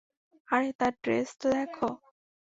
[0.47, 1.87] আরে তার ড্রেস তো দেখো!